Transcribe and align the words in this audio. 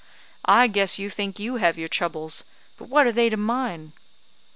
I 0.49 0.65
guess 0.65 0.97
you 0.97 1.11
think 1.11 1.37
you 1.37 1.57
have 1.57 1.77
your 1.77 1.87
troubles; 1.87 2.43
but 2.75 2.89
what 2.89 3.05
are 3.05 3.11
they 3.11 3.29
to 3.29 3.37
mine?" 3.37 3.93